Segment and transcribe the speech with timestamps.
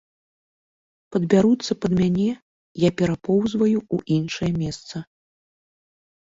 [1.15, 2.25] Падбяруцца пад мяне,
[2.87, 4.95] я перапоўзваю ў іншае месца.